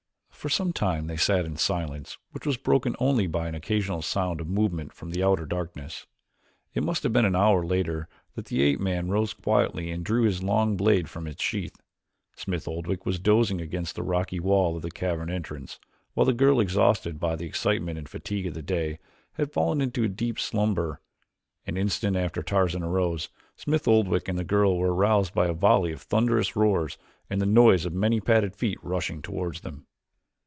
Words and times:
For 0.41 0.49
some 0.49 0.73
time 0.73 1.05
they 1.05 1.17
sat 1.17 1.45
in 1.45 1.55
silence 1.57 2.17
which 2.31 2.47
was 2.47 2.57
broken 2.57 2.95
only 2.97 3.27
by 3.27 3.47
an 3.47 3.53
occasional 3.53 4.01
sound 4.01 4.41
of 4.41 4.47
movement 4.47 4.91
from 4.91 5.11
the 5.11 5.21
outer 5.23 5.45
darkness. 5.45 6.07
It 6.73 6.83
must 6.83 7.03
have 7.03 7.13
been 7.13 7.25
an 7.25 7.35
hour 7.35 7.63
later 7.63 8.07
that 8.33 8.45
the 8.45 8.63
ape 8.63 8.79
man 8.79 9.07
rose 9.09 9.33
quietly 9.35 9.91
and 9.91 10.03
drew 10.03 10.23
his 10.23 10.41
long 10.41 10.75
blade 10.77 11.07
from 11.07 11.27
its 11.27 11.43
sheath. 11.43 11.75
Smith 12.35 12.67
Oldwick 12.67 13.05
was 13.05 13.19
dozing 13.19 13.61
against 13.61 13.93
the 13.95 14.01
rocky 14.01 14.39
wall 14.39 14.75
of 14.75 14.81
the 14.81 14.89
cavern 14.89 15.29
entrance, 15.29 15.77
while 16.15 16.25
the 16.25 16.33
girl, 16.33 16.59
exhausted 16.59 17.19
by 17.19 17.35
the 17.35 17.45
excitement 17.45 17.99
and 17.99 18.09
fatigue 18.09 18.47
of 18.47 18.55
the 18.55 18.63
day, 18.63 18.97
had 19.33 19.51
fallen 19.53 19.79
into 19.79 20.07
deep 20.07 20.39
slumber. 20.39 20.99
An 21.67 21.77
instant 21.77 22.17
after 22.17 22.41
Tarzan 22.41 22.81
arose, 22.81 23.29
Smith 23.55 23.87
Oldwick 23.87 24.27
and 24.27 24.39
the 24.39 24.43
girl 24.43 24.75
were 24.75 24.91
aroused 24.91 25.35
by 25.35 25.45
a 25.45 25.53
volley 25.53 25.91
of 25.91 26.01
thunderous 26.01 26.55
roars 26.55 26.97
and 27.29 27.39
the 27.39 27.45
noise 27.45 27.85
of 27.85 27.93
many 27.93 28.19
padded 28.19 28.55
feet 28.55 28.79
rushing 28.81 29.21
toward 29.21 29.57
them. 29.57 29.85